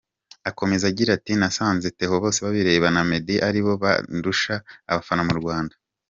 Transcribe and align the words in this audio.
Akomeza 0.49 0.83
agira 0.91 1.11
ati 1.17 1.31
“Nasanze 1.39 1.87
Theo 1.97 2.15
Bosebabireba 2.23 2.87
na 2.95 3.01
Meddy 3.09 3.35
ari 3.47 3.59
bo 3.65 3.73
bandusha 3.83 4.53
abafana 4.89 5.23
mu 5.29 5.35
Rwanda. 5.41 5.75